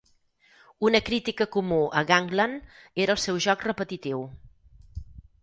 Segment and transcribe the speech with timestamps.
[0.87, 2.73] Una crítica comú a Gangland
[3.05, 4.27] era el seu joc repetitiu.